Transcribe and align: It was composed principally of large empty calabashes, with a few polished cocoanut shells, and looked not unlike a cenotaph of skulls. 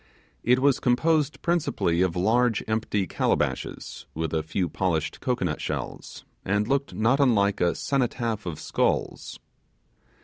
It 0.41 0.57
was 0.57 0.79
composed 0.79 1.43
principally 1.43 2.01
of 2.01 2.15
large 2.15 2.63
empty 2.67 3.05
calabashes, 3.05 4.07
with 4.15 4.33
a 4.33 4.41
few 4.41 4.67
polished 4.67 5.19
cocoanut 5.21 5.61
shells, 5.61 6.25
and 6.43 6.67
looked 6.67 6.95
not 6.95 7.19
unlike 7.19 7.61
a 7.61 7.75
cenotaph 7.75 8.47
of 8.47 8.59
skulls. 8.59 9.39